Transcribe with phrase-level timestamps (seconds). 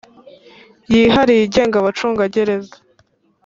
[0.91, 2.75] yihariye igenga abacungagereza